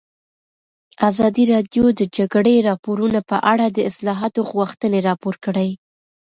ازادي 1.09 1.43
راډیو 1.53 1.85
د 1.93 1.95
د 1.99 2.01
جګړې 2.17 2.55
راپورونه 2.69 3.19
په 3.29 3.37
اړه 3.51 3.65
د 3.71 3.77
اصلاحاتو 3.89 4.41
غوښتنې 4.51 4.99
راپور 5.09 5.35
کړې. 5.45 5.69